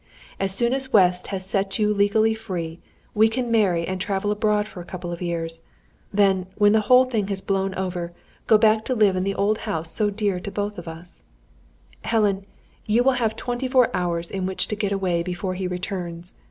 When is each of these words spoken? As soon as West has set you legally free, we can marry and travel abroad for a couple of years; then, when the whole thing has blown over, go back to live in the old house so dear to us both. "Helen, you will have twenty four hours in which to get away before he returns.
As 0.39 0.51
soon 0.51 0.73
as 0.73 0.91
West 0.91 1.27
has 1.27 1.45
set 1.45 1.77
you 1.77 1.93
legally 1.93 2.33
free, 2.33 2.79
we 3.13 3.29
can 3.29 3.51
marry 3.51 3.85
and 3.87 4.01
travel 4.01 4.31
abroad 4.31 4.67
for 4.67 4.81
a 4.81 4.83
couple 4.83 5.11
of 5.11 5.21
years; 5.21 5.61
then, 6.11 6.47
when 6.55 6.73
the 6.73 6.79
whole 6.89 7.05
thing 7.05 7.27
has 7.27 7.39
blown 7.39 7.75
over, 7.75 8.11
go 8.47 8.57
back 8.57 8.83
to 8.85 8.95
live 8.95 9.15
in 9.15 9.23
the 9.23 9.35
old 9.35 9.59
house 9.69 9.91
so 9.91 10.09
dear 10.09 10.39
to 10.39 10.49
us 10.49 10.55
both. 10.83 11.21
"Helen, 12.09 12.47
you 12.87 13.03
will 13.03 13.11
have 13.21 13.35
twenty 13.35 13.67
four 13.67 13.95
hours 13.95 14.31
in 14.31 14.47
which 14.47 14.67
to 14.69 14.75
get 14.75 14.91
away 14.91 15.21
before 15.21 15.53
he 15.53 15.67
returns. 15.67 16.33